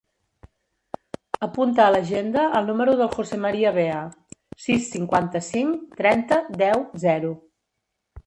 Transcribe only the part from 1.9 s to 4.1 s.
l'agenda el número del José maria Bea: